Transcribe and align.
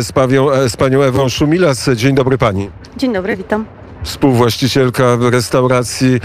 z, 0.00 0.12
pawią, 0.12 0.68
z 0.68 0.76
panią 0.76 1.02
Ewą 1.02 1.28
Szumilas. 1.28 1.90
Dzień 1.94 2.14
dobry 2.14 2.38
pani. 2.38 2.70
Dzień 2.96 3.12
dobry, 3.12 3.36
witam. 3.36 3.64
Współwłaścicielka 4.02 5.16
restauracji, 5.30 6.20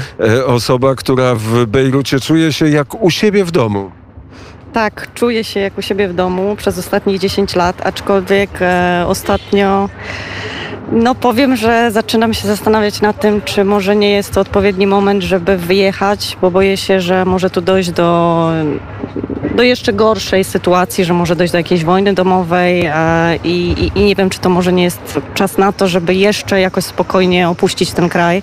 osoba, 0.45 0.95
która 0.95 1.35
w 1.35 1.65
Bejrucie 1.65 2.19
czuje 2.19 2.53
się 2.53 2.69
jak 2.69 3.01
u 3.03 3.09
siebie 3.09 3.45
w 3.45 3.51
domu. 3.51 3.91
Tak, 4.73 5.07
czuję 5.13 5.43
się 5.43 5.59
jak 5.59 5.77
u 5.77 5.81
siebie 5.81 6.07
w 6.07 6.13
domu 6.13 6.55
przez 6.55 6.77
ostatnich 6.77 7.19
10 7.19 7.55
lat, 7.55 7.85
aczkolwiek 7.85 8.49
e, 8.61 9.03
ostatnio 9.07 9.89
no 10.91 11.15
powiem, 11.15 11.55
że 11.55 11.91
zaczynam 11.91 12.33
się 12.33 12.47
zastanawiać 12.47 13.01
nad 13.01 13.21
tym, 13.21 13.41
czy 13.41 13.63
może 13.63 13.95
nie 13.95 14.11
jest 14.11 14.33
to 14.33 14.41
odpowiedni 14.41 14.87
moment, 14.87 15.23
żeby 15.23 15.57
wyjechać, 15.57 16.37
bo 16.41 16.51
boję 16.51 16.77
się, 16.77 17.01
że 17.01 17.25
może 17.25 17.49
tu 17.49 17.61
dojść 17.61 17.91
do, 17.91 18.51
do 19.59 19.63
jeszcze 19.63 19.93
gorszej 19.93 20.43
sytuacji, 20.43 21.05
że 21.05 21.13
może 21.13 21.35
dojść 21.35 21.51
do 21.51 21.57
jakiejś 21.57 21.83
wojny 21.83 22.13
domowej 22.13 22.85
e, 22.85 22.93
i, 23.43 23.71
i, 23.71 23.99
i 23.99 24.03
nie 24.03 24.15
wiem, 24.15 24.29
czy 24.29 24.39
to 24.39 24.49
może 24.49 24.73
nie 24.73 24.83
jest 24.83 25.19
czas 25.33 25.57
na 25.57 25.71
to, 25.71 25.87
żeby 25.87 26.15
jeszcze 26.15 26.61
jakoś 26.61 26.83
spokojnie 26.83 27.49
opuścić 27.49 27.91
ten 27.91 28.09
kraj. 28.09 28.41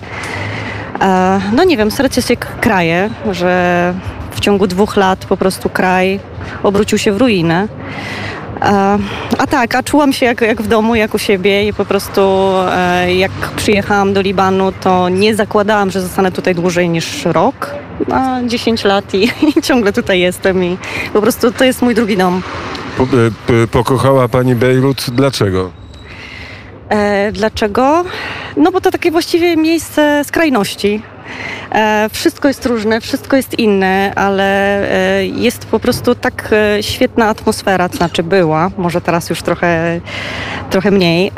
E, 1.01 1.41
no 1.53 1.63
nie 1.63 1.77
wiem, 1.77 1.91
serce 1.91 2.21
się 2.21 2.35
kraje, 2.37 3.09
że 3.31 3.93
w 4.31 4.39
ciągu 4.39 4.67
dwóch 4.67 4.95
lat 4.97 5.25
po 5.25 5.37
prostu 5.37 5.69
kraj 5.69 6.19
obrócił 6.63 6.97
się 6.97 7.11
w 7.11 7.17
ruinę. 7.17 7.67
A, 8.61 8.97
a 9.37 9.47
tak, 9.47 9.75
a 9.75 9.83
czułam 9.83 10.13
się 10.13 10.25
jak, 10.25 10.41
jak 10.41 10.61
w 10.61 10.67
domu, 10.67 10.95
jak 10.95 11.13
u 11.13 11.17
siebie 11.17 11.67
i 11.67 11.73
po 11.73 11.85
prostu 11.85 12.21
e, 12.71 13.13
jak 13.15 13.31
przyjechałam 13.31 14.13
do 14.13 14.21
Libanu, 14.21 14.71
to 14.71 15.09
nie 15.09 15.35
zakładałam, 15.35 15.91
że 15.91 16.01
zostanę 16.01 16.31
tutaj 16.31 16.55
dłużej 16.55 16.89
niż 16.89 17.25
rok, 17.25 17.75
a 18.11 18.39
10 18.45 18.83
lat 18.83 19.13
i, 19.13 19.23
i 19.57 19.61
ciągle 19.61 19.93
tutaj 19.93 20.19
jestem 20.19 20.63
i 20.63 20.77
po 21.13 21.21
prostu 21.21 21.51
to 21.51 21.63
jest 21.63 21.81
mój 21.81 21.95
drugi 21.95 22.17
dom. 22.17 22.41
Po, 22.97 23.03
e, 23.03 23.67
pokochała 23.67 24.27
pani 24.27 24.55
Bejrut. 24.55 25.05
Dlaczego? 25.11 25.71
E, 26.89 27.31
dlaczego? 27.31 28.05
No 28.57 28.71
bo 28.71 28.81
to 28.81 28.91
takie 28.91 29.11
właściwie 29.11 29.57
miejsce 29.57 30.23
skrajności. 30.25 31.01
E, 31.71 32.09
wszystko 32.11 32.47
jest 32.47 32.65
różne, 32.65 33.01
wszystko 33.01 33.35
jest 33.35 33.59
inne, 33.59 34.11
ale 34.15 34.79
e, 35.19 35.25
jest 35.25 35.65
po 35.65 35.79
prostu 35.79 36.15
tak 36.15 36.49
e, 36.51 36.83
świetna 36.83 37.29
atmosfera, 37.29 37.89
to 37.89 37.97
znaczy 37.97 38.23
była, 38.23 38.71
może 38.77 39.01
teraz 39.01 39.29
już 39.29 39.41
trochę, 39.41 40.01
trochę 40.69 40.91
mniej, 40.91 41.31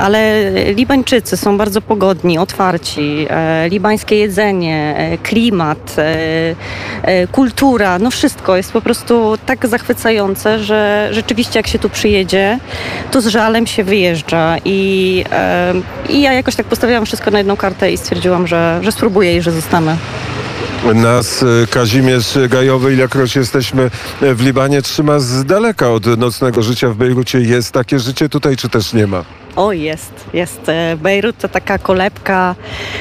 ale 0.00 0.50
Libańczycy 0.74 1.36
są 1.36 1.58
bardzo 1.58 1.80
pogodni, 1.80 2.38
otwarci, 2.38 3.26
libańskie 3.70 4.16
jedzenie, 4.16 4.94
klimat, 5.22 5.96
kultura, 7.32 7.98
no 7.98 8.10
wszystko 8.10 8.56
jest 8.56 8.72
po 8.72 8.80
prostu 8.80 9.38
tak 9.46 9.68
zachwycające, 9.68 10.58
że 10.58 11.08
rzeczywiście 11.12 11.58
jak 11.58 11.66
się 11.66 11.78
tu 11.78 11.90
przyjedzie, 11.90 12.58
to 13.10 13.20
z 13.20 13.26
żalem 13.26 13.66
się 13.66 13.84
wyjeżdża 13.84 14.56
i, 14.64 15.24
i 16.08 16.22
ja 16.22 16.32
jakoś 16.32 16.56
tak 16.56 16.66
postawiłam 16.66 17.06
wszystko 17.06 17.30
na 17.30 17.38
jedną 17.38 17.56
kartę 17.56 17.92
i 17.92 17.96
stwierdziłam, 17.96 18.46
że, 18.46 18.80
że 18.82 18.92
spróbuję 18.92 19.23
i 19.32 19.42
że 19.42 19.52
zostanę. 19.52 19.96
Nas 20.92 21.42
e, 21.42 21.66
Kazimierz 21.66 22.38
Gajowy, 22.48 22.92
ilekroć 22.92 23.36
jesteśmy 23.36 23.90
w 24.20 24.40
Libanie, 24.40 24.82
trzyma 24.82 25.18
z 25.18 25.44
daleka 25.44 25.90
od 25.90 26.06
nocnego 26.06 26.62
życia 26.62 26.88
w 26.88 26.96
Bejrucie. 26.96 27.40
Jest 27.40 27.72
takie 27.72 27.98
życie 27.98 28.28
tutaj, 28.28 28.56
czy 28.56 28.68
też 28.68 28.92
nie 28.92 29.06
ma? 29.06 29.24
O, 29.56 29.72
jest, 29.72 30.12
jest. 30.32 30.68
E, 30.68 30.96
Bejrut 30.96 31.38
to 31.38 31.48
taka 31.48 31.78
kolebka 31.78 32.54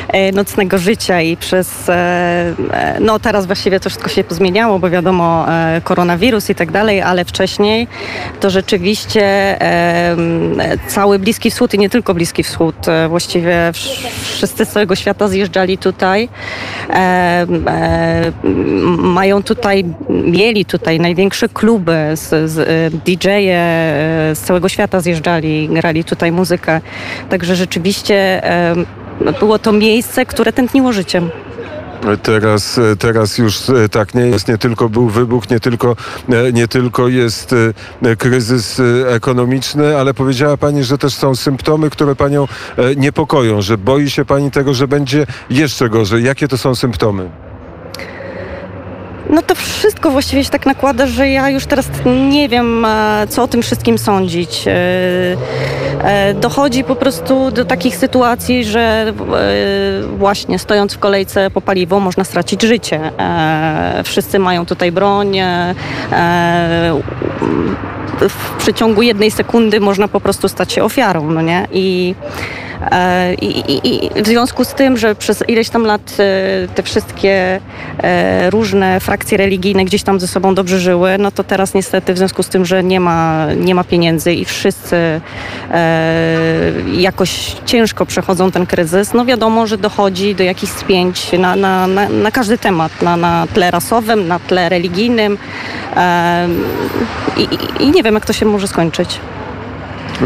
e, 0.08 0.32
nocnego 0.32 0.78
życia 0.78 1.22
i 1.22 1.38
przez, 1.38 1.90
e, 1.90 2.54
no 3.00 3.20
teraz 3.20 3.46
właściwie 3.46 3.80
to 3.80 3.90
wszystko 3.90 4.10
się 4.10 4.24
pozmieniało, 4.24 4.80
bo 4.80 4.90
wiadomo, 4.90 5.46
koronawirus 5.84 6.50
i 6.50 6.56
tak 6.56 6.72
dalej, 6.72 7.02
ale 7.02 7.26
wcześniej 7.26 7.88
to 8.40 8.50
rzeczywiście 8.50 9.58
cały 10.88 11.20
Bliski 11.20 11.52
Wschód 11.52 11.74
i 11.74 11.80
nie 11.80 11.90
tylko 11.90 12.14
Bliski 12.14 12.44
Wschód, 12.44 12.76
właściwie 13.10 13.72
wszyscy 14.24 14.66
z 14.66 14.70
całego 14.70 14.96
świata 14.96 15.28
zjeżdżali 15.28 15.78
tutaj. 15.78 16.30
Mają 18.98 19.44
tutaj, 19.44 19.86
mieli 20.10 20.66
tutaj 20.66 21.00
największe 21.00 21.50
kluby, 21.50 21.98
z, 22.14 22.52
z 22.52 22.94
DJ-e 22.94 24.36
z 24.36 24.40
całego 24.40 24.70
świata 24.70 25.02
zjeżdżali, 25.02 25.70
grali 25.70 26.04
tutaj 26.04 26.32
muzykę. 26.32 26.82
Także 27.30 27.56
rzeczywiście 27.56 28.42
było 29.40 29.60
to 29.60 29.72
miejsce, 29.72 30.26
które 30.26 30.54
tętniło 30.54 30.94
życiem. 30.94 31.30
Teraz, 32.24 32.80
teraz 33.00 33.38
już 33.38 33.60
tak 33.92 34.14
nie 34.14 34.22
jest. 34.22 34.48
Nie 34.48 34.58
tylko 34.58 34.90
był 34.90 35.10
wybuch, 35.10 35.50
nie 35.50 35.60
tylko, 35.60 35.96
nie 36.54 36.68
tylko 36.68 37.08
jest 37.08 37.56
e, 38.04 38.16
kryzys 38.16 38.82
ekonomiczny, 39.08 39.98
ale 39.98 40.14
powiedziała 40.14 40.58
Pani, 40.58 40.84
że 40.84 40.98
też 40.98 41.14
są 41.14 41.36
symptomy, 41.36 41.90
które 41.90 42.16
Panią 42.16 42.48
e, 42.78 42.96
niepokoją, 42.96 43.62
że 43.62 43.78
boi 43.78 44.10
się 44.10 44.26
Pani 44.26 44.52
tego, 44.52 44.74
że 44.74 44.88
będzie 44.88 45.26
jeszcze 45.50 45.90
gorzej. 45.90 46.24
Jakie 46.24 46.48
to 46.48 46.58
są 46.58 46.76
symptomy? 46.76 47.30
No 49.34 49.42
to 49.42 49.56
wszystko 49.56 50.10
właściwie 50.12 50.44
się 50.44 50.50
tak 50.50 50.66
nakłada, 50.66 51.08
że 51.08 51.30
ja 51.30 51.50
już 51.50 51.66
teraz 51.66 51.90
nie 52.32 52.50
wiem, 52.50 52.86
e, 52.86 53.28
co 53.30 53.44
o 53.44 53.48
tym 53.48 53.62
wszystkim 53.62 53.98
sądzić. 53.98 54.68
E, 54.68 54.72
e, 56.04 56.34
dochodzi 56.34 56.84
po 56.84 56.96
prostu 56.96 57.52
do 57.52 57.66
takich 57.66 57.96
sytuacji, 57.96 58.66
że 58.66 59.14
właśnie 60.18 60.60
stojąc 60.60 60.94
w 60.94 61.00
kolejce 61.00 61.50
po 61.50 61.62
paliwo 61.62 62.00
można 62.00 62.24
stracić 62.24 62.62
życie. 62.62 63.00
Wszyscy 64.04 64.40
mają 64.40 64.66
tutaj 64.66 64.92
broń. 64.92 65.40
W 68.30 68.58
przeciągu 68.58 69.02
jednej 69.02 69.32
sekundy 69.32 69.80
można 69.80 70.08
po 70.08 70.20
prostu 70.20 70.50
stać 70.50 70.74
się 70.74 70.84
ofiarą, 70.84 71.32
no 71.32 71.42
nie? 71.42 71.68
I 71.72 72.16
I, 73.42 73.46
i, 73.46 74.06
I, 74.18 74.24
w 74.24 74.28
związku 74.28 74.66
z 74.66 74.74
tym, 74.74 74.98
że 74.98 75.16
przez 75.16 75.44
ileś 75.50 75.70
tam 75.70 75.86
lat 75.86 76.16
e, 76.20 76.68
te 76.68 76.84
wszystkie 76.84 77.60
e, 78.04 78.50
różne 78.50 79.00
frakcje 79.00 79.38
religijne 79.38 79.86
gdzieś 79.86 80.04
tam 80.04 80.20
ze 80.20 80.28
sobą 80.28 80.56
dobrze 80.56 80.80
żyły, 80.80 81.18
no 81.20 81.32
to 81.32 81.44
teraz 81.44 81.74
niestety 81.74 82.14
w 82.14 82.18
związku 82.18 82.44
z 82.44 82.50
tym, 82.50 82.66
że 82.66 82.84
nie 82.84 83.00
ma, 83.00 83.48
nie 83.58 83.76
ma 83.76 83.84
pieniędzy 83.84 84.34
i 84.34 84.46
wszyscy 84.46 85.22
jakoś 86.94 87.56
ciężko 87.66 88.06
przechodzą 88.06 88.52
ten 88.52 88.66
kryzys, 88.66 89.14
no 89.14 89.26
wiadomo, 89.26 89.68
że 89.68 89.78
dochodzi 89.78 90.36
do 90.36 90.44
jakichś 90.44 90.74
spięć 90.74 91.32
na, 91.32 91.56
na, 91.56 91.88
na, 91.88 92.10
na 92.10 92.32
każdy 92.32 92.58
temat, 92.58 93.02
na, 93.02 93.18
na 93.18 93.48
tle 93.54 93.72
rasowym, 93.72 94.28
na 94.28 94.40
tle 94.40 94.70
religijnym 94.70 95.38
i, 97.38 97.48
i 97.84 97.92
nie 97.92 98.04
wiem, 98.04 98.14
jak 98.14 98.26
to 98.26 98.34
się 98.34 98.46
może 98.46 98.68
skończyć. 98.68 99.20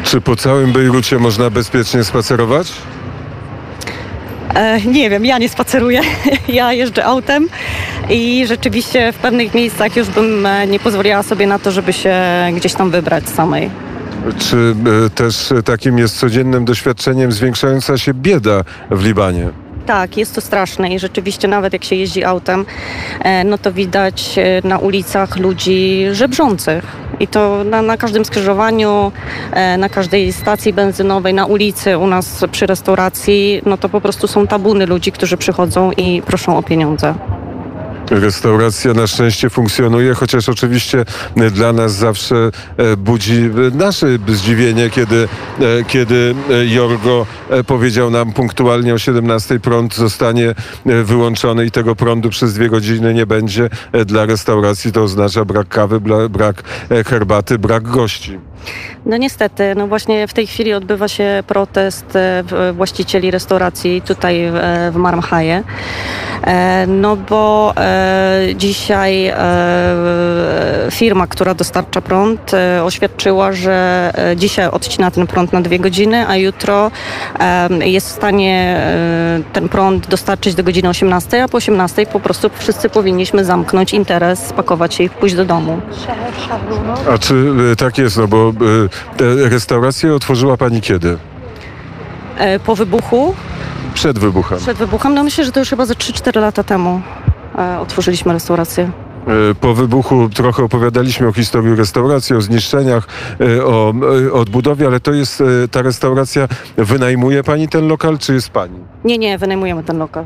Czy 0.04 0.22
po 0.22 0.36
całym 0.36 0.72
Bejrucie 0.72 1.20
można 1.20 1.50
bezpiecznie 1.50 2.04
spacerować? 2.04 2.74
E, 4.54 4.82
nie 4.82 5.10
wiem, 5.10 5.26
ja 5.26 5.38
nie 5.38 5.50
spaceruję. 5.50 6.02
Ja 6.48 6.74
jeżdżę 6.74 7.06
autem 7.06 7.48
i 8.10 8.48
rzeczywiście 8.48 9.14
w 9.14 9.16
pewnych 9.16 9.54
miejscach 9.54 9.96
już 9.96 10.10
bym 10.10 10.46
e, 10.46 10.68
nie 10.68 10.80
pozwoliła 10.80 11.24
sobie 11.24 11.48
na 11.48 11.60
to, 11.60 11.72
żeby 11.72 11.94
się 11.94 12.16
gdzieś 12.56 12.74
tam 12.74 12.92
wybrać 12.92 13.30
samej. 13.30 13.70
Czy 14.40 14.76
e, 15.06 15.10
też 15.10 15.54
takim 15.66 15.98
jest 15.98 16.20
codziennym 16.20 16.66
doświadczeniem 16.66 17.32
zwiększająca 17.32 17.98
się 17.98 18.14
bieda 18.14 18.64
w 18.92 19.06
Libanie? 19.06 19.50
Tak, 19.88 20.18
jest 20.18 20.36
to 20.36 20.42
straszne 20.42 20.94
i 20.94 21.00
rzeczywiście 21.00 21.48
nawet 21.48 21.74
jak 21.74 21.84
się 21.84 21.96
jeździ 21.96 22.24
autem, 22.24 22.66
e, 23.20 23.44
no 23.44 23.58
to 23.58 23.74
widać 23.74 24.36
e, 24.38 24.68
na 24.68 24.78
ulicach 24.78 25.38
ludzi 25.38 26.06
żebrzących. 26.12 26.86
I 27.20 27.28
to 27.28 27.64
na, 27.64 27.82
na 27.82 27.98
każdym 27.98 28.26
skrzyżowaniu, 28.26 29.12
e, 29.52 29.78
na 29.78 29.90
każdej 29.90 30.34
stacji 30.34 30.74
benzynowej, 30.74 31.34
na 31.34 31.46
ulicy 31.46 31.98
u 31.98 32.08
nas 32.08 32.46
przy 32.52 32.66
restauracji, 32.66 33.62
no 33.66 33.78
to 33.78 33.90
po 33.90 34.02
prostu 34.02 34.28
są 34.28 34.48
tabuny 34.48 34.86
ludzi, 34.86 35.12
którzy 35.12 35.38
przychodzą 35.38 35.92
i 35.92 36.22
proszą 36.22 36.58
o 36.58 36.64
pieniądze. 36.64 37.37
Restauracja 38.12 38.94
na 38.94 39.08
szczęście 39.08 39.50
funkcjonuje, 39.50 40.14
chociaż 40.14 40.50
oczywiście 40.50 41.06
dla 41.52 41.74
nas 41.74 41.96
zawsze 41.96 42.52
e, 42.78 42.98
budzi 42.98 43.50
nasze 43.74 44.08
zdziwienie, 44.28 44.90
kiedy, 44.90 45.28
e, 45.60 45.84
kiedy 45.88 46.36
Jorgo 46.68 47.26
e, 47.50 47.64
powiedział 47.64 48.10
nam 48.10 48.34
punktualnie 48.34 48.94
o 48.94 48.98
17 48.98 49.60
prąd 49.60 49.96
zostanie 49.96 50.56
wyłączony 50.86 51.66
i 51.66 51.72
tego 51.72 51.96
prądu 51.96 52.30
przez 52.30 52.54
dwie 52.54 52.70
godziny 52.70 53.14
nie 53.14 53.26
będzie. 53.26 53.70
Dla 54.06 54.26
restauracji 54.26 54.92
to 54.92 55.04
oznacza 55.04 55.46
brak 55.46 55.68
kawy, 55.68 56.02
brak 56.30 56.64
herbaty, 57.06 57.60
brak 57.60 57.84
gości. 57.84 58.40
No 59.06 59.18
niestety, 59.18 59.74
no 59.76 59.88
właśnie 59.88 60.28
w 60.28 60.34
tej 60.34 60.48
chwili 60.48 60.74
odbywa 60.74 61.08
się 61.08 61.44
protest 61.48 62.18
właścicieli 62.74 63.32
restauracji 63.32 64.02
tutaj 64.02 64.52
w 64.92 64.96
Marmhaje. 64.96 65.64
No 66.88 67.16
bo 67.16 67.74
Dzisiaj 68.56 69.26
e, 69.28 69.36
firma, 70.92 71.28
która 71.28 71.54
dostarcza 71.54 72.02
prąd, 72.02 72.54
e, 72.54 72.84
oświadczyła, 72.84 73.52
że 73.52 74.12
e, 74.16 74.36
dzisiaj 74.36 74.68
odcina 74.68 75.12
ten 75.12 75.28
prąd 75.28 75.54
na 75.54 75.62
dwie 75.62 75.80
godziny, 75.80 76.28
a 76.28 76.36
jutro 76.36 76.92
jest 77.86 78.08
w 78.08 78.12
stanie 78.12 78.82
ten 79.54 79.70
prąd 79.70 80.08
dostarczyć 80.08 80.56
do 80.56 80.64
godziny 80.64 80.90
18, 80.90 81.44
a 81.44 81.48
po 81.48 81.58
18 81.58 82.06
po 82.06 82.20
prostu 82.20 82.50
wszyscy 82.54 82.90
powinniśmy 82.90 83.46
zamknąć 83.46 83.94
interes, 83.94 84.40
spakować 84.40 84.94
się 84.94 85.04
i 85.04 85.10
pójść 85.10 85.36
do 85.36 85.46
domu. 85.46 85.82
A 87.14 87.18
czy 87.18 87.54
tak 87.78 87.98
jest, 87.98 88.18
no 88.18 88.28
bo 88.28 88.47
e, 88.50 89.50
restaurację 89.50 90.14
otworzyła 90.16 90.58
pani 90.58 90.82
kiedy? 90.82 91.18
E, 92.38 92.60
Po 92.60 92.76
wybuchu, 92.76 93.36
Przed 93.94 94.20
wybuchem. 94.20 94.58
przed 94.58 94.78
wybuchem, 94.78 95.14
no 95.14 95.24
myślę, 95.24 95.46
że 95.46 95.52
to 95.52 95.60
już 95.60 95.70
chyba 95.70 95.86
ze 95.86 95.94
3-4 95.94 96.42
lata 96.42 96.64
temu 96.64 97.02
e, 97.58 97.80
otworzyliśmy 97.80 98.34
restaurację. 98.34 98.92
E, 99.28 99.56
Po 99.56 99.74
wybuchu 99.74 100.30
trochę 100.30 100.64
opowiadaliśmy 100.64 101.28
o 101.28 101.34
historii 101.34 101.76
restauracji, 101.76 102.36
o 102.36 102.42
zniszczeniach, 102.42 103.08
e, 103.42 103.66
o 103.66 103.94
e, 104.28 104.34
odbudowie, 104.34 104.88
ale 104.88 105.00
to 105.00 105.14
jest 105.14 105.44
ta 105.72 105.82
restauracja. 105.82 106.48
Wynajmuje 106.78 107.44
pani 107.44 107.68
ten 107.68 107.88
lokal, 107.88 108.18
czy 108.18 108.34
jest 108.34 108.50
pani? 108.50 108.80
Nie, 109.06 109.18
nie, 109.18 109.38
wynajmujemy 109.38 109.84
ten 109.84 109.98
lokal. 109.98 110.24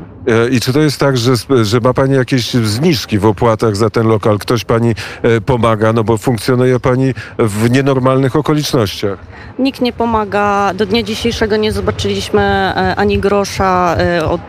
I 0.50 0.60
czy 0.60 0.72
to 0.72 0.80
jest 0.80 1.00
tak, 1.00 1.16
że, 1.16 1.32
że 1.62 1.80
ma 1.80 1.94
Pani 1.94 2.14
jakieś 2.14 2.52
zniżki 2.54 3.18
w 3.18 3.26
opłatach 3.26 3.76
za 3.76 3.90
ten 3.90 4.06
lokal? 4.06 4.38
Ktoś 4.38 4.64
Pani 4.64 4.94
pomaga, 5.46 5.92
no 5.92 6.04
bo 6.04 6.18
funkcjonuje 6.18 6.80
Pani 6.80 7.14
w 7.38 7.70
nienormalnych 7.70 8.36
okolicznościach. 8.36 9.18
Nikt 9.58 9.80
nie 9.80 9.92
pomaga. 9.92 10.74
Do 10.74 10.86
dnia 10.86 11.02
dzisiejszego 11.02 11.56
nie 11.56 11.72
zobaczyliśmy 11.72 12.72
ani 12.96 13.18
grosza 13.18 13.96
od, 14.28 14.40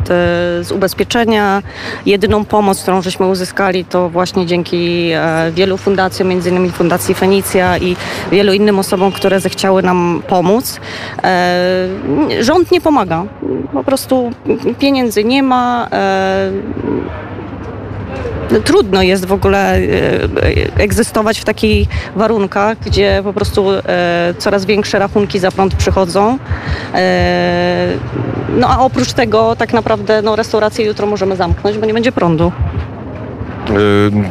z 0.62 0.72
ubezpieczenia. 0.72 1.64
Jedyną 2.06 2.46
pomoc, 2.46 2.82
którą 2.82 3.02
żeśmy 3.02 3.28
uzyskali, 3.28 3.86
to 3.86 4.10
właśnie 4.10 4.43
dzięki 4.46 5.10
e, 5.12 5.52
wielu 5.52 5.78
fundacjom, 5.78 6.28
między 6.30 6.50
innymi 6.50 6.70
Fundacji 6.72 7.16
Fenicja 7.16 7.78
i 7.78 7.96
wielu 8.32 8.54
innym 8.54 8.80
osobom, 8.80 9.12
które 9.12 9.40
zechciały 9.40 9.84
nam 9.84 10.24
pomóc. 10.28 10.80
E, 11.24 11.88
Rząd 12.40 12.72
nie 12.72 12.82
pomaga. 12.82 13.26
Po 13.74 13.84
prostu 13.84 14.32
pieniędzy 14.80 15.24
nie 15.24 15.44
ma. 15.44 15.88
e, 15.92 16.52
Trudno 18.64 19.02
jest 19.02 19.26
w 19.26 19.34
ogóle 19.34 19.78
egzystować 20.78 21.40
w 21.40 21.46
takich 21.46 21.88
warunkach, 22.16 22.78
gdzie 22.86 23.22
po 23.24 23.34
prostu 23.34 23.66
coraz 24.38 24.66
większe 24.66 25.00
rachunki 25.00 25.40
za 25.40 25.52
prąd 25.52 25.76
przychodzą. 25.76 26.38
No 28.58 28.68
a 28.70 28.80
oprócz 28.80 29.14
tego 29.14 29.56
tak 29.56 29.74
naprawdę 29.74 30.22
no, 30.22 30.36
restaurację 30.36 30.86
jutro 30.86 31.08
możemy 31.08 31.36
zamknąć, 31.36 31.78
bo 31.78 31.86
nie 31.86 31.94
będzie 31.94 32.12
prądu. 32.12 32.52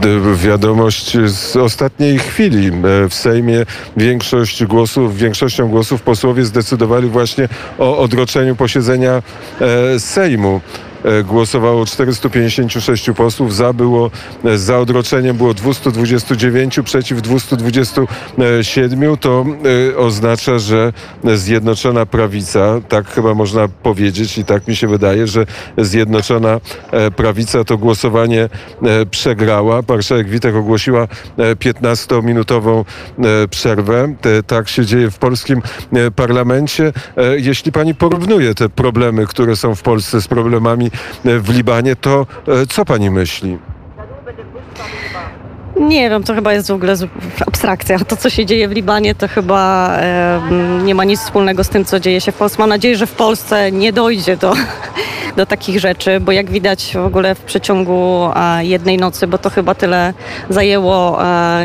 D- 0.00 0.36
Wiadomość 0.36 1.16
z 1.26 1.56
ostatniej 1.56 2.18
chwili. 2.18 2.66
E, 2.66 3.08
W 3.08 3.14
Sejmie 3.14 3.66
większość 3.96 4.64
głosów, 4.64 5.16
większością 5.16 5.68
głosów 5.68 6.02
posłowie 6.02 6.44
zdecydowali 6.44 7.08
właśnie 7.08 7.48
o 7.78 7.98
odroczeniu 7.98 8.56
posiedzenia 8.56 9.22
e, 9.60 10.00
Sejmu. 10.00 10.60
E, 11.04 11.24
Głosowało 11.24 11.86
456 11.86 13.10
posłów, 13.16 13.54
za 13.54 13.72
było, 13.72 14.10
e, 14.44 14.58
za 14.58 14.78
odroczeniem 14.78 15.36
było 15.36 15.54
229, 15.54 16.80
przeciw 16.84 17.22
227. 17.22 19.16
To 19.16 19.44
e, 19.92 19.96
oznacza, 19.96 20.58
że 20.58 20.92
Zjednoczona 21.34 22.06
Prawica, 22.06 22.80
tak 22.88 23.08
chyba 23.08 23.34
można 23.34 23.68
powiedzieć 23.68 24.38
i 24.38 24.44
tak 24.44 24.68
mi 24.68 24.76
się 24.76 24.88
wydaje, 24.88 25.26
że 25.26 25.46
Zjednoczona 25.78 26.60
Prawica 27.16 27.64
to 27.64 27.78
głosowanie 27.78 28.48
przegrała. 29.10 29.82
Marszałek 29.88 30.28
Witek 30.28 30.54
ogłosiła 30.54 31.02
e, 31.02 31.54
15-minutową 31.54 32.84
e, 33.18 33.48
przerwę. 33.48 34.14
Tak 34.46 34.68
się 34.68 34.86
dzieje 34.86 35.10
w 35.10 35.18
polskim 35.18 35.62
parlamencie. 36.16 36.92
Jeśli 37.36 37.72
pani 37.72 37.94
porównuje 37.94 38.54
te 38.54 38.68
problemy, 38.68 39.26
które 39.26 39.56
są 39.56 39.74
w 39.74 39.82
Polsce 39.82 40.20
z 40.20 40.28
problemami 40.28 40.90
w 41.24 41.48
Libanie, 41.48 41.96
to 41.96 42.26
e, 42.48 42.66
co 42.66 42.84
pani 42.84 43.10
myśli? 43.10 43.58
Nie 45.80 46.10
wiem, 46.10 46.22
to 46.22 46.34
chyba 46.34 46.52
jest 46.52 46.68
w 46.68 46.74
ogóle 46.74 46.94
abstrakcja. 47.46 47.98
To, 47.98 48.16
co 48.16 48.30
się 48.30 48.46
dzieje 48.46 48.68
w 48.68 48.72
Libanie, 48.72 49.14
to 49.14 49.28
chyba 49.28 49.90
e, 49.96 50.40
nie 50.84 50.94
ma 50.94 51.04
nic 51.04 51.20
wspólnego 51.20 51.64
z 51.64 51.68
tym, 51.68 51.84
co 51.84 52.00
dzieje 52.00 52.20
się 52.20 52.32
w 52.32 52.34
Polsce. 52.34 52.58
Mam 52.58 52.68
nadzieję, 52.68 52.96
że 52.96 53.06
w 53.06 53.12
Polsce 53.12 53.72
nie 53.72 53.92
dojdzie 53.92 54.36
do, 54.36 54.54
do 55.36 55.46
takich 55.46 55.80
rzeczy, 55.80 56.20
bo 56.20 56.32
jak 56.32 56.50
widać 56.50 56.92
w 56.94 57.06
ogóle 57.06 57.34
w 57.34 57.40
przeciągu 57.40 58.28
jednej 58.60 58.98
nocy, 58.98 59.26
bo 59.26 59.38
to 59.38 59.50
chyba 59.50 59.74
tyle 59.74 60.14
zajęło, 60.50 61.18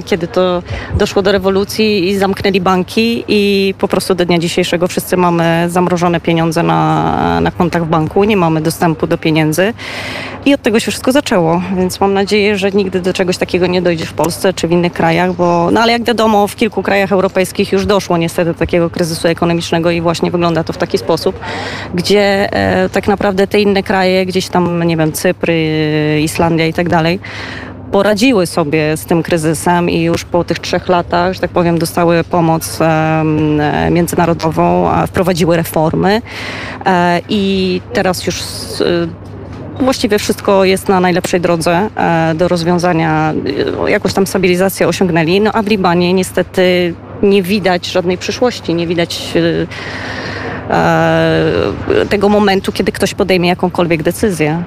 kiedy 0.06 0.28
to 0.28 0.64
doszło 0.96 1.22
do 1.22 1.32
rewolucji 1.32 2.10
i 2.10 2.18
zamknęli 2.18 2.62
banki 2.62 3.24
i 3.28 3.74
po 3.78 3.88
prostu 3.88 4.16
do 4.16 4.26
dnia 4.26 4.40
dzisiejszego 4.40 4.88
wszyscy 4.88 5.18
mamy 5.18 5.66
zamrożone 5.70 6.20
pieniądze 6.20 6.64
na, 6.64 7.42
na 7.42 7.52
kontach 7.52 7.86
w 7.86 7.90
banku, 7.90 8.24
nie 8.24 8.38
mamy 8.38 8.62
dostępu 8.62 9.08
do 9.08 9.18
pieniędzy. 9.18 9.74
I 10.46 10.54
od 10.54 10.62
tego 10.62 10.80
się 10.80 10.92
wszystko 10.92 11.12
zaczęło, 11.12 11.62
więc 11.78 12.00
mam 12.00 12.14
nadzieję, 12.14 12.58
że 12.58 12.72
nigdy 12.72 13.02
do 13.02 13.14
czegoś 13.14 13.38
takiego 13.38 13.68
nie 13.68 13.82
dojdzie 13.82 14.06
w 14.06 14.14
Polsce 14.14 14.54
czy 14.54 14.68
w 14.68 14.72
innych 14.72 14.94
krajach, 14.94 15.34
bo 15.34 15.70
no 15.72 15.82
ale 15.82 15.92
jak 15.92 16.04
wiadomo 16.04 16.48
w 16.48 16.56
kilku 16.56 16.84
krajach 16.84 17.12
europejskich 17.12 17.72
już 17.72 17.86
doszło 17.86 18.18
niestety 18.18 18.54
do 18.54 18.60
takiego 18.60 18.90
kryzysu 18.90 19.28
ekonomicznego 19.28 19.92
i 19.92 20.02
właśnie 20.02 20.32
wygląda 20.32 20.64
to 20.64 20.74
w 20.74 20.78
taki 20.78 20.98
sposób, 20.98 21.40
gdzie 21.96 22.54
e, 22.54 22.90
tak 22.90 23.08
naprawdę 23.08 23.48
te 23.48 23.57
inne 23.62 23.84
kraje, 23.84 24.26
gdzieś 24.26 24.48
tam, 24.48 24.84
nie 24.84 24.98
wiem, 24.98 25.12
Cypr, 25.12 25.50
e, 25.50 26.22
Islandia 26.22 26.68
i 26.68 26.74
tak 26.74 26.90
dalej, 26.90 27.20
poradziły 27.92 28.48
sobie 28.48 28.98
z 28.98 29.06
tym 29.06 29.24
kryzysem 29.24 29.90
i 29.90 30.02
już 30.02 30.24
po 30.26 30.44
tych 30.44 30.60
trzech 30.60 30.88
latach, 30.88 31.34
że 31.34 31.40
tak 31.40 31.52
powiem, 31.52 31.78
dostały 31.80 32.24
pomoc 32.24 32.80
e, 32.82 33.24
międzynarodową, 33.92 34.90
wprowadziły 35.08 35.58
reformy 35.58 36.22
e, 36.86 37.22
i 37.30 37.82
teraz 37.94 38.26
już 38.26 38.36
s- 38.42 38.84
Właściwie 39.82 40.20
wszystko 40.20 40.64
jest 40.66 40.90
na 40.90 41.00
najlepszej 41.00 41.42
drodze 41.42 41.90
e, 41.96 42.36
do 42.36 42.48
rozwiązania. 42.48 43.34
E, 43.86 43.92
Jakąś 43.92 44.14
tam 44.14 44.28
stabilizację 44.28 44.88
osiągnęli. 44.88 45.42
No 45.42 45.52
a 45.54 45.62
w 45.64 45.68
Libanie 45.68 46.14
niestety 46.14 46.94
nie 47.24 47.44
widać 47.44 47.88
żadnej 47.92 48.18
przyszłości, 48.18 48.74
nie 48.74 48.88
widać 48.88 49.34
e, 49.36 49.40
e, 49.40 49.68
tego 52.10 52.30
momentu, 52.30 52.72
kiedy 52.72 52.92
ktoś 52.92 53.14
podejmie 53.14 53.50
jakąkolwiek 53.50 54.04
decyzję. 54.04 54.64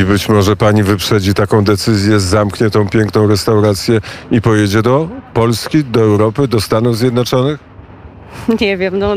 I 0.00 0.04
być 0.04 0.28
może 0.28 0.56
pani 0.56 0.82
wyprzedzi 0.82 1.34
taką 1.34 1.64
decyzję, 1.64 2.20
zamknie 2.20 2.70
tą 2.70 2.88
piękną 2.88 3.26
restaurację 3.26 4.00
i 4.30 4.40
pojedzie 4.40 4.82
do 4.82 5.08
Polski, 5.34 5.84
do 5.84 6.00
Europy, 6.00 6.48
do 6.48 6.60
Stanów 6.60 6.96
Zjednoczonych? 6.98 7.58
Nie 8.60 8.76
wiem, 8.76 8.98
no. 8.98 9.14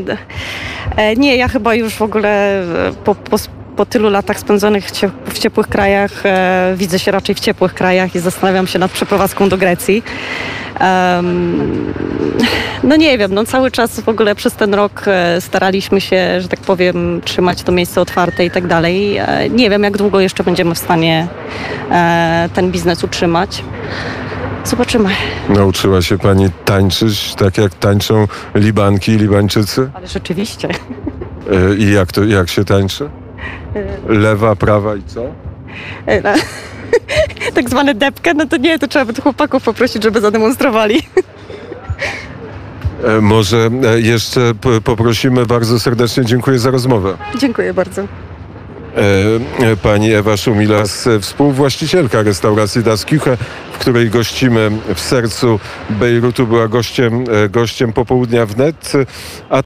e, 0.95 1.15
Nie, 1.15 1.35
ja 1.35 1.47
chyba 1.47 1.75
już 1.75 1.95
w 1.95 2.01
ogóle 2.01 2.61
e, 2.87 2.93
po, 3.03 3.15
po, 3.15 3.37
po 3.75 3.85
tylu 3.85 4.09
latach 4.09 4.39
spędzonych 4.39 4.85
w 5.25 5.39
ciepłych 5.39 5.67
krajach 5.67 6.11
e, 6.25 6.73
widzę 6.77 6.99
się 6.99 7.11
raczej 7.11 7.35
w 7.35 7.39
ciepłych 7.39 7.73
krajach 7.73 8.15
i 8.15 8.19
zastanawiam 8.19 8.67
się 8.67 8.79
nad 8.79 8.91
przeprowadzką 8.91 9.49
do 9.49 9.57
Grecji. 9.57 10.03
No 12.83 12.95
nie 12.95 13.17
wiem, 13.17 13.33
no 13.33 13.45
cały 13.45 13.71
czas 13.71 13.99
w 13.99 14.09
ogóle 14.09 14.35
przez 14.35 14.53
ten 14.53 14.73
rok 14.73 15.03
e, 15.07 15.41
staraliśmy 15.41 16.01
się, 16.01 16.41
że 16.41 16.47
tak 16.47 16.59
powiem, 16.59 17.21
trzymać 17.25 17.63
to 17.63 17.71
miejsce 17.71 18.01
otwarte 18.01 18.45
i 18.45 18.51
tak 18.51 18.67
dalej. 18.67 19.17
E, 19.17 19.49
Nie 19.49 19.69
wiem, 19.69 19.83
jak 19.83 19.97
długo 19.97 20.19
jeszcze 20.19 20.43
będziemy 20.43 20.75
w 20.75 20.77
stanie 20.77 21.27
e, 21.91 22.49
ten 22.53 22.71
biznes 22.71 23.03
utrzymać. 23.03 23.63
Zobaczymy. 24.65 25.09
Nauczyła 25.49 26.01
się 26.01 26.17
pani 26.17 26.49
tańczyć 26.65 27.35
tak 27.35 27.57
jak 27.57 27.73
tańczą 27.73 28.27
Libanki 28.55 29.11
i 29.11 29.17
Libańczycy? 29.17 29.89
Ale 29.93 30.07
rzeczywiście. 30.07 30.69
I 31.77 31.91
jak 31.91 32.11
to, 32.11 32.23
jak 32.23 32.49
się 32.49 32.65
tańczy? 32.65 33.09
Lewa, 34.07 34.55
prawa 34.55 34.95
i 34.95 35.03
co? 35.03 35.21
No, 36.23 36.29
tak 37.53 37.69
zwane 37.69 37.93
depkę, 37.95 38.33
no 38.33 38.45
to 38.45 38.57
nie, 38.57 38.79
to 38.79 38.87
trzeba 38.87 39.05
by 39.05 39.13
tych 39.13 39.23
chłopaków 39.23 39.63
poprosić, 39.63 40.03
żeby 40.03 40.21
zademonstrowali. 40.21 41.01
E, 43.03 43.21
Może 43.21 43.69
e, 43.95 44.01
jeszcze 44.01 44.53
poprosimy, 44.83 45.45
bardzo 45.45 45.79
serdecznie 45.79 46.25
dziękuję 46.25 46.59
za 46.59 46.71
rozmowę. 46.71 47.17
Dziękuję 47.39 47.73
bardzo. 47.73 48.01
E, 48.01 48.07
Pani 49.83 50.13
Ewa 50.13 50.37
Szumilas, 50.37 51.09
współwłaścicielka 51.21 52.21
restauracji 52.23 52.83
Das 52.83 53.05
Küche, 53.05 53.37
w 53.73 53.77
której 53.77 54.09
gościmy 54.09 54.71
w 54.95 54.99
sercu 54.99 55.59
Bejrutu, 55.89 56.47
była 56.47 56.67
gościem, 56.67 57.23
gościem 57.49 57.93
popołudnia 57.93 58.45
wnet. 58.45 58.93
A 59.49 59.61